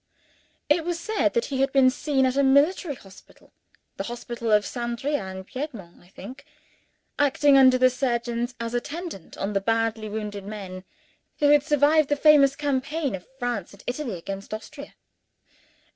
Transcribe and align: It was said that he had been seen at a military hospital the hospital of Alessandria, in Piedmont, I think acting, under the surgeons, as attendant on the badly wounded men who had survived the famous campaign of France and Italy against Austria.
It 0.67 0.83
was 0.83 0.99
said 0.99 1.33
that 1.35 1.45
he 1.45 1.61
had 1.61 1.71
been 1.71 1.91
seen 1.91 2.25
at 2.25 2.35
a 2.35 2.41
military 2.41 2.95
hospital 2.95 3.53
the 3.97 4.05
hospital 4.05 4.47
of 4.51 4.63
Alessandria, 4.63 5.27
in 5.27 5.43
Piedmont, 5.43 6.01
I 6.01 6.07
think 6.07 6.43
acting, 7.19 7.55
under 7.55 7.77
the 7.77 7.91
surgeons, 7.91 8.55
as 8.59 8.73
attendant 8.73 9.37
on 9.37 9.53
the 9.53 9.61
badly 9.61 10.09
wounded 10.09 10.43
men 10.43 10.85
who 11.37 11.49
had 11.49 11.61
survived 11.61 12.09
the 12.09 12.15
famous 12.15 12.55
campaign 12.55 13.13
of 13.13 13.27
France 13.37 13.73
and 13.73 13.83
Italy 13.85 14.17
against 14.17 14.55
Austria. 14.55 14.95